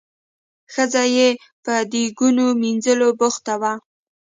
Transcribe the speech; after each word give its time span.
ښځه 0.73 1.03
یې 1.15 1.27
په 1.63 1.73
دیګونو 1.91 2.45
مینځلو 2.61 3.09
بوخته 3.19 3.53
وه. 3.61 3.73